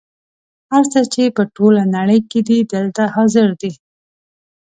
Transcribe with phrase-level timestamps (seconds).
[0.71, 3.71] هر څه چې په ټوله نړۍ کې دي دلته حاضر دي.